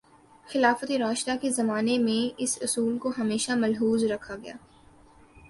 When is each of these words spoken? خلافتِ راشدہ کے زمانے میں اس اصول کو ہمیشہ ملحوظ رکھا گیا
خلافتِ 0.47 0.97
راشدہ 0.97 1.35
کے 1.41 1.49
زمانے 1.49 1.97
میں 1.97 2.33
اس 2.37 2.57
اصول 2.61 2.97
کو 2.97 3.11
ہمیشہ 3.17 3.51
ملحوظ 3.51 4.03
رکھا 4.03 4.35
گیا 4.35 4.55